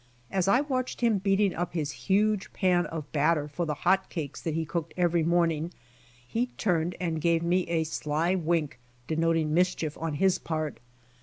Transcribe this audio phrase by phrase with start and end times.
[0.31, 4.09] As I watched him beat ing up his huge pan of batter for the hot
[4.09, 5.71] cakes that he cooked every morning,
[6.27, 10.79] he turned and gave me a sly wink denoting mischief on his part.